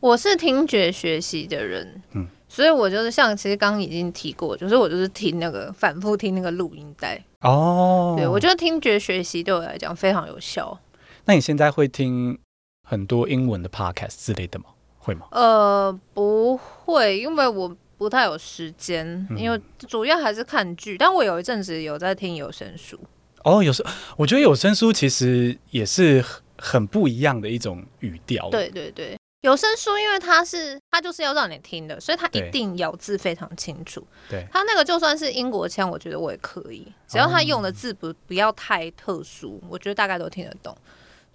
[0.00, 10.78] 我是听觉学习的人，嗯，所以我就是像其实刚刚已经提过，就是我就是听那个反复听那个录音带哦，对，我觉得听觉学习对我来讲非常有效。
[11.26, 12.38] 那你现在会听
[12.88, 14.66] 很多英文的 podcast 之类的吗？
[14.98, 15.26] 会吗？
[15.32, 20.96] 呃，不会，因为我不太有时间，嗯、因为主要还是看剧。
[20.96, 22.98] 但我有一阵子有在听有声书。
[23.44, 23.84] 哦，有声
[24.16, 26.24] 我觉得有声书其实也是
[26.56, 28.48] 很不一样的一种语调。
[28.48, 34.02] 对对对，有声书因为它是它就是要让你听的，所以它一定咬字非常清楚。
[34.30, 40.74] 对，它那个就算是英国腔，我觉得我也可以，只要它用的字不不要太特殊，我觉得大概都听得懂。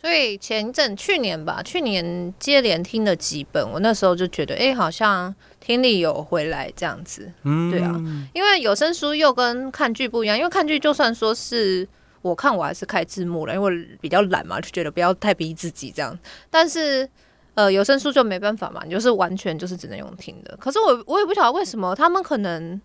[0.06, 7.32] 所以前一阵去年吧，去年接连听了几本，我那时候就觉得，哎、欸，好像听力有回来这样子。
[7.42, 7.92] 嗯，对啊，
[8.32, 11.88] 因为有声书又跟看剧不一样，因为看剧就算说是
[12.22, 16.16] 我看，我还是开字幕了，因为比较懒嘛，就觉得不要太逼自己这样。
[16.52, 17.10] 但是
[17.56, 20.56] 呃，有声书就没办法嘛，你就是完全就是只能用听的。
[20.58, 22.80] 可是我我也不晓得为什么他们可能。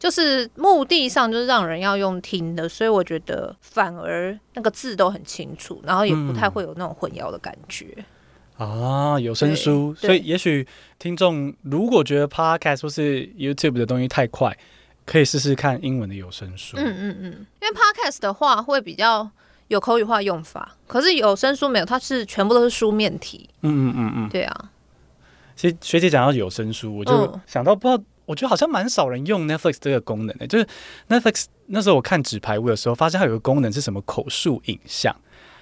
[0.00, 7.86] 就是目的上就是让人要用听的，所以我觉得反而那个字都很清楚，然后也不太会有那种混淆的感觉。
[8.56, 10.66] 嗯、啊，有声书，所以也许
[10.98, 14.56] 听众如果觉得 Podcast 或是 YouTube 的东西太快，
[15.04, 16.78] 可以试试看英文的有声书。
[16.78, 19.30] 嗯嗯嗯，因为 Podcast 的话会比较
[19.68, 23.50] 有口语化用法，可是有声书没有，它是全部都是书面题。
[23.60, 24.70] 嗯嗯嗯嗯，对啊。
[25.56, 28.02] 其实学姐讲到有声书，我就想到不知道。
[28.30, 30.64] 我觉得好像蛮少人用 Netflix 这个功能的，就是
[31.08, 35.14] Netflix 那时候我看纸牌屋的时候，发现它有个功能是什么口述影像。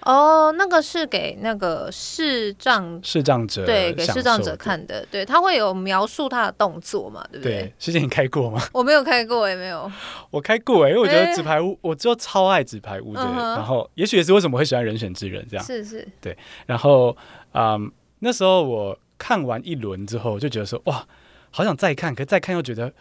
[0.03, 7.73] 哦，那个是给那个视障视障者对，给视障者看的，对，他会有描述他的动作嘛，对不对？
[7.79, 8.63] 师姐，你开过吗？
[8.73, 9.91] 我没有开过，也没有。
[10.31, 13.23] 我开过哎，因为我觉得纸牌屋，欸、我就超爱纸牌屋的。
[13.23, 15.65] 嗯、然后，也许也是为什么会喜欢人选之人这样。
[15.65, 16.37] 是是，对。
[16.67, 17.17] 然后，
[17.53, 21.07] 嗯，那时候我看完一轮之后，就觉得说哇。
[21.51, 22.93] 好想再看，可是再看又觉得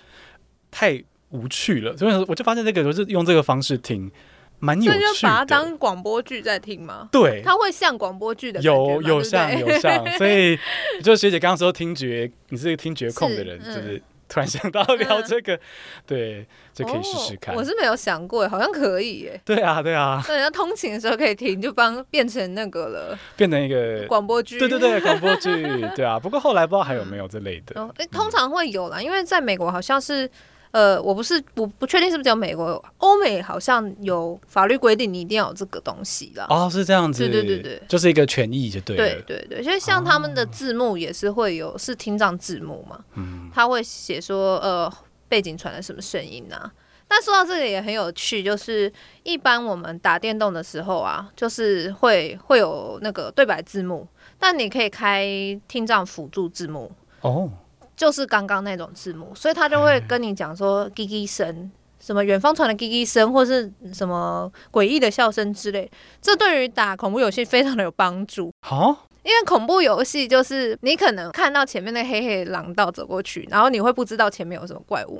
[0.71, 4.11] 太无趣了，所以我就发现这个就是用这个方式听，
[4.59, 5.05] 蛮有趣的。
[5.05, 7.09] 所以就把它当广播剧在听吗？
[7.11, 10.57] 对，它会像广播剧的有有像有像，所以
[11.03, 14.03] 就学姐刚刚说听觉，你是一个听觉控的人，是就是。
[14.29, 15.59] 突然想到聊这个，嗯、
[16.05, 17.55] 对，就可以试试看。
[17.55, 17.57] 哦。
[17.57, 19.41] 我是没有想过，好像可以耶。
[19.45, 20.21] 对啊，对啊。
[20.25, 24.59] 对，那通勤的时候可以听，就帮变成那个了，变成一个广播剧。
[24.59, 25.63] 对对对， 广播剧，
[25.95, 26.19] 对啊。
[26.19, 27.75] 不过后来不知道还有没有这类的。
[28.11, 30.29] 通常会有啦，因为在美国好像是。
[30.71, 36.45] 呃，我不是，我不确定是不是只有美国，欧美好像有法律规定你一定要有这个东西啦。
[36.49, 39.21] 哦，是这样子，对对对对，就是一个权益就对了。
[39.21, 44.91] 对对对，所以像他们的字幕也是会有，是听障字幕嘛，嗯，他会写说，呃，
[45.29, 46.71] 背景传来什么声音啊。
[47.09, 48.91] 但说到这个也很有趣，就是
[49.23, 54.05] 一般我们打电动的时候啊，就是会会有那个对白字幕，
[54.37, 55.25] 但你可以开
[55.69, 57.49] 听障辅助字幕哦。
[57.97, 65.89] 就是刚刚那种字幕，所以他就会跟你讲说“叽叽声”，什么远方传的“叽叽声”或是什么诡异的笑声之类。
[66.21, 68.51] 这对于打恐怖游戏非常的有帮助。
[68.61, 75.19] 好，因为恐怖游戏就是你可能看到前面那黑黑的廊道走过去，然后你会不知道前面有什么怪物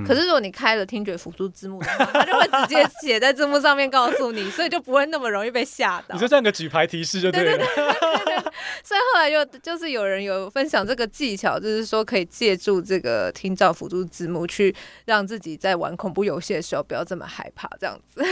[0.00, 0.06] 吗？
[0.08, 6.14] 可是如果你开了听觉辅助字幕的话，它就会直接写在字幕上面告诉你，所以就不会那么容易被吓到。
[6.14, 7.56] 你就这样个举牌提示就对了。
[7.56, 7.84] 对对
[8.24, 18.22] 对所以后来就就是有人有分享这个技巧，就是说可以借助这个听障辅助字幕去让自己在玩恐怖游戏的时候不要这么害怕，这样子。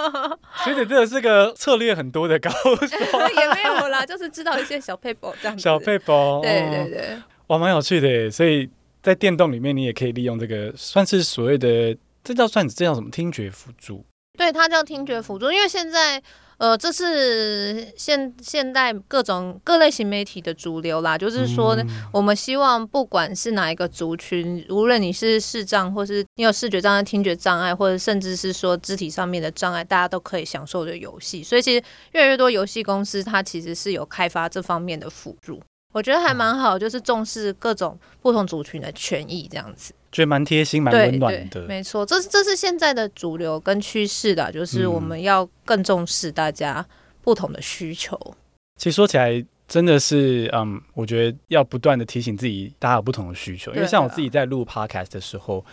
[0.64, 3.18] 学姐真的是个策略很多的高手。
[3.36, 5.62] 也没有啦， 就是知道一些小撇步这样子。
[5.62, 8.70] 小撇步，对对对，哇，蛮有趣的，所以。
[9.06, 13.08] 在电动里面，你也可以利用这个，算是所谓的，这叫算，这叫什么？
[13.08, 14.04] 听觉辅助。
[14.36, 16.20] 对，它叫听觉辅助，因为现在，
[16.58, 21.16] 呃，这是现现代各种各类型媒体的主流啦。
[21.16, 31.44] 就是说，嗯、我们希望不管是哪一个族群，无论你是视障，或是你有视觉障碍、听觉障碍，或者甚至是说肢体上面的障碍，大家都可以享受的游戏。
[31.44, 35.62] 所以，其实越来越多游戏公司，它其实是有开发这方面的辅助。
[35.96, 39.94] 我觉得还蛮好，就是重视各种不同族群的权益，这样子。
[40.12, 41.62] 觉得蛮贴心、蛮温暖的。
[41.62, 46.86] 没错，这是这是现在的主流跟趋势的，就是我们要更重视大家
[47.22, 48.14] 不同的需求。
[48.26, 48.34] 嗯、
[48.76, 53.74] 其实说起来，真的是，嗯，我觉得要不断的提醒自己，大家有不同的需求。
[53.74, 55.64] 因为像我自己在录 podcast 的时候。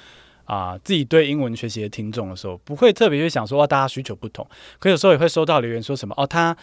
[0.45, 4.45] 啊、呃，自己对英文学习的听众的时候，不会特别去想说，哇，大家需求不同。
[4.77, 6.55] 可有时候也会收到留言说什么，哦，他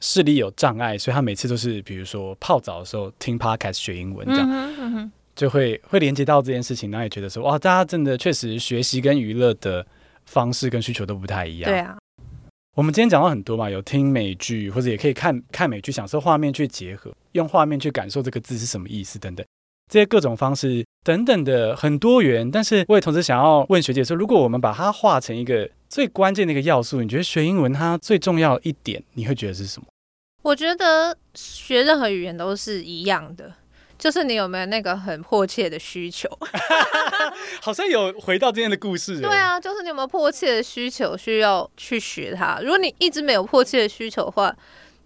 [0.00, 9.84] 视力有障碍，所以他每次都是，比如说泡澡的时候听 podcast 学英文，这样，嗯嗯嗯、就会会连接到这件事情，然后也觉得说，哇，大家真的确实学习跟娱乐的
[10.26, 11.70] 方式跟需求都不太一样。
[11.70, 11.98] 对啊，
[12.76, 19.44] 我们今天讲到很多嘛，有听美剧，或者也可以看看美剧，享受画面去结合，用画面去感受这个字是什么意思等等。
[19.88, 29.86] 这些各种方式等等的很多元，但是我也同时想要问学姐说，如果我们把它化成一个最关键的一个要素，你觉得学英文它最重要一点，你会觉得是什么？
[30.42, 33.52] 我觉得学任何语言都是一样的，
[33.98, 36.28] 就是你有没有那个很迫切的需求。
[37.60, 39.20] 好像有回到今天的故事。
[39.20, 42.60] 对啊，就是你有没有迫切的需求需要去学它？
[42.60, 44.54] 如果你一直没有迫切的需求的话，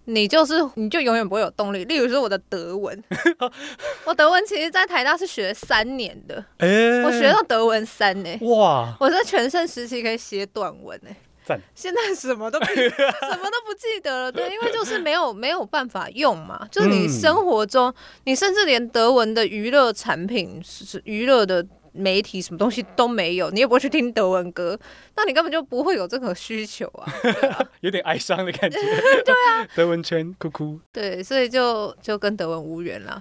[0.05, 1.85] 你就是，你就永远不会有动力。
[1.85, 3.03] 例如说，我的德文，
[4.05, 8.37] 我德文其实，在台大是学三年的，欸、我学到德文三呢。
[8.41, 8.95] 哇！
[8.99, 11.09] 我在全盛时期可以写短文呢。
[11.45, 11.59] 赞！
[11.75, 16.67] 现在什么都 什么都不记得了，对，因为就是没有 没有办法用嘛。
[16.71, 21.65] 就是你生活中，嗯、你甚至连德文的娱乐产品是娱乐的。
[21.93, 24.77] 媒体什么东西都没有，你也不会去听德文歌，
[25.15, 27.05] 那你根本就不会有这个需求啊，
[27.51, 28.77] 啊 有点哀伤的感觉。
[29.23, 30.79] 对啊， 德文圈哭哭。
[30.91, 33.19] 对，所以就就跟德文无缘了。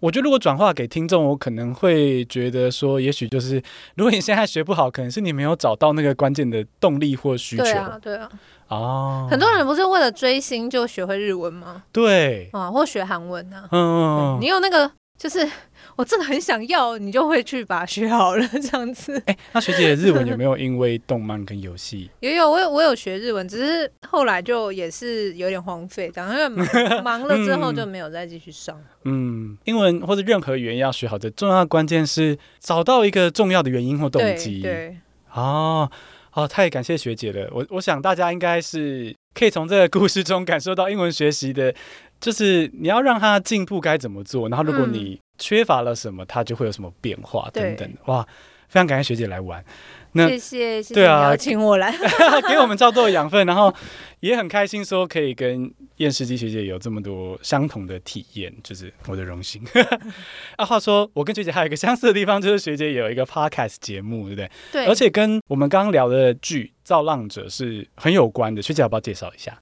[0.00, 3.62] 我觉得如果转化给听众，我可能会觉得说，也许就是
[3.96, 7.64] 如果你现在学不好，可能是你没有找到那个关键的动力或需求。
[7.64, 8.30] 对啊，对啊。
[8.68, 11.82] 哦，很多人不是为了追星就学会日文吗？
[11.92, 12.48] 对。
[12.52, 13.68] 啊，或学韩文啊。
[13.72, 14.38] 嗯嗯。
[14.40, 15.46] 你有那个就是。
[15.96, 19.18] 我真的很想要，你就会去把它学好了， 这样子。
[19.26, 22.08] 哎、欸，那学姐的日文有没有因为动漫跟游戏？
[22.20, 28.80] 也有，我有我有学日文，只是后来就也是有点荒废，然后忙忙了之后就没有再继续上。
[29.04, 34.62] 嗯，英文或者任何语言要学好的重要的关键是找到一个重要的原因或动机。
[34.62, 34.96] 对，
[35.34, 35.90] 哦，
[36.30, 37.46] 好，太感谢学姐了。
[37.52, 41.74] 我我想大家应该是可以从这个故事中感受到英文学习的，
[42.20, 45.18] 就是你要让他进步该怎么做，然后如果你、嗯。
[45.40, 47.90] 缺乏了什么，他就会有什么变化等等。
[48.04, 48.22] 哇，
[48.68, 49.64] 非常感谢学姐来玩。
[50.12, 51.90] 那谢谢，谢谢对啊，邀请我来，
[52.46, 53.74] 给我们超多的养分，然后
[54.20, 59.62] 也很开心说可以跟燕世姬学姐有这么多相同的体验，就是我的荣幸。
[60.58, 64.50] 啊，话说我跟学姐还有一个相似的地方，就是学姐有一个 podcast 节目，对不对？
[64.72, 68.60] 对，而且跟我们刚刚聊的剧《造浪者》是很有关的。
[68.60, 69.58] 学姐要不要介绍一下？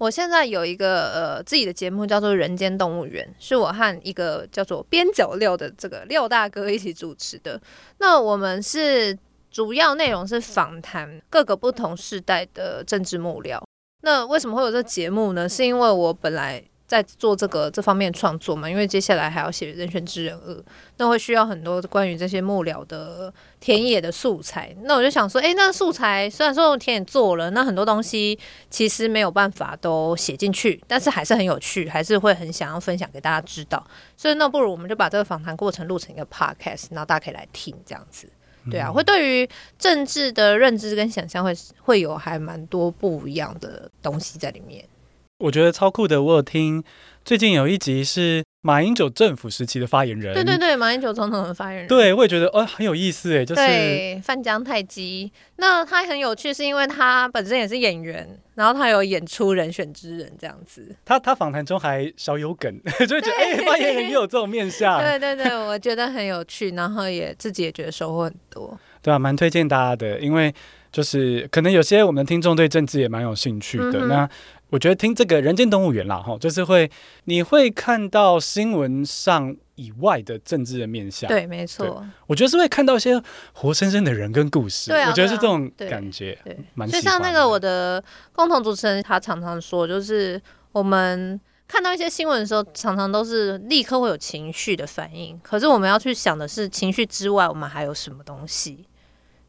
[0.00, 7.60] 我现在有一个呃自己的节目，叫做《人间动物园》，是我和一个叫做边角料的这个廖大哥一起主持的。
[7.98, 9.16] 那我们是
[9.50, 13.60] 主要内容是访谈各个不同世代的政治幕僚。
[14.00, 15.46] 那为什么会有这节目呢？
[15.46, 16.64] 是因为我本来。
[16.90, 20.52] 在做这个这方面创作嘛，因为接下来还要写《人选之人二》，
[20.96, 24.74] 那会需要很多关于这些幕僚的田野的素材。
[24.82, 28.36] 那我就想说，诶，那素材虽然说田野做了，那很多东西
[28.70, 33.86] 其实没有办法都写进去，但是还是很有趣，还是会很想要分享给大家知道。
[34.16, 38.28] 所以那不如我们就把这个访谈过程录成一个 podcast，然后大家可以来听这样子。
[38.68, 39.48] 对啊，会对于
[39.78, 44.84] 政治的认知跟想象会会有还蛮多不一样的东西在里面。
[45.40, 46.82] 我觉得超酷的，我有听
[47.24, 70.54] 最近有一集是马英九政府时期的发言人，对对对，马英九总统的发言人，对，我也觉得哦很有意思哎，就是对范江泰基，那他很有趣，是因为他本身也是演员，然后他有演出人选之人这样子，他他访谈中还少有梗， 就会觉得哎发言人也有这种面相，对对对，我觉得很有趣，然后也自己也觉得收获很多，对啊，蛮推荐大家的，因为
[70.92, 74.30] 就是可能有些我们的听众对政治也蛮有兴趣的，嗯、那。
[74.70, 76.90] 我觉得听这个《人间动物园》啦，哈，就是会
[77.24, 81.28] 你会看到新闻上以外的政治的面向。
[81.28, 82.04] 对，没错。
[82.26, 83.20] 我觉得是会看到一些
[83.52, 84.90] 活生生的人跟故事。
[84.90, 86.88] 对啊，我觉得是这种感觉，对，蛮。
[86.88, 88.02] 就像那个我的
[88.32, 90.40] 共同主持人，他常常说，就是
[90.72, 95.38] 我们看到一些新闻的时候，常常都是立刻会有情绪的反应。
[95.42, 98.86] 可是我们要去想的是，情绪之外，我们还有什么东西？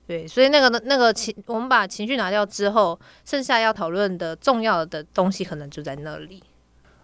[0.07, 6.43] 对，所以那个那个情，我们把情绪拿掉之后，剩下要讨论的重要的东西，可能就在那里。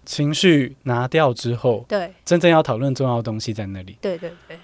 [0.05, 3.97] 情绪拿掉之后，对，真正要讨论重要的东西在那里。
[4.01, 4.57] 对对对，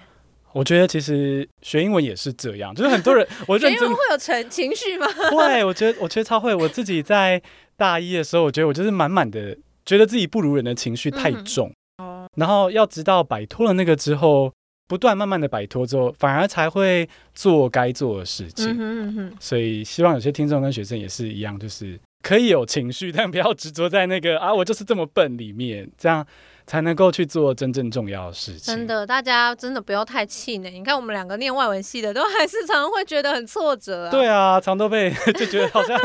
[0.52, 5.06] 我觉得其实学英文也是这样，就是很多人，我 认真学英文会有情情绪吗？
[5.32, 6.54] 会，我觉得我觉得超会。
[6.54, 7.40] 我自己在
[7.76, 9.56] 大一的时候，我觉得我就是满满的，
[9.86, 14.52] 觉得自己不如人的情绪太重，哦、嗯，然后要直到摆脱了那个之后。
[14.86, 18.66] 不断慢慢的摆脱之后，反而才会做该做的事情。
[18.66, 26.26] 嗯哼嗯哼，所以希望有些听众跟学生也是一样，就是可以有情绪，但不要执着在那个啊，我就是这么笨里面，这样。
[26.66, 28.74] 才能够去做真正重要的事情。
[28.74, 30.70] 真的，大家真的不要太气馁。
[30.70, 34.10] 你看，我们两个念外文系的，都还是常常会觉得很挫折啊。
[34.10, 35.98] 对啊，常都被就觉得好像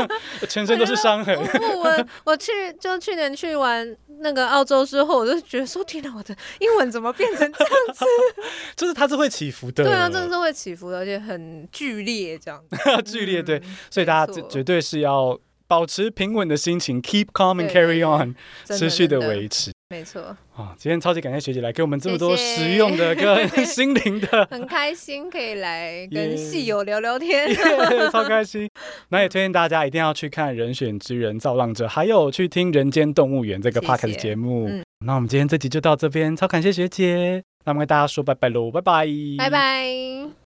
[0.48, 1.34] 全身都是伤痕。
[1.36, 8.04] 我我，我去就去年去完那个澳洲之后，我就觉得说，天哪，我的英文怎么变成这样子？
[8.76, 9.84] 就是它是会起伏的。
[9.84, 13.02] 对啊，真的是会起伏的，而且很剧烈这样子。
[13.10, 18.34] 剧烈对，嗯、所以大家绝对是要保持平稳的心情，keep calm and carry on，
[18.66, 19.72] 持续的维持。
[19.90, 20.22] 没错。
[20.54, 28.70] 啊，今天超级感谢学姐来给我们这么多实用的跟 心灵的，很开心可以来跟戏友聊聊天，yeah, yeah, 超开心。
[29.08, 34.70] 那也推荐大家一定要去看《人选之人造浪者》，还有去听《人间动物园》这个 podcast 节目。
[35.04, 39.06] 那我们今天这集就到这边，超感谢学姐，那我们跟大家说拜拜喽，拜拜，
[39.38, 40.39] 拜拜。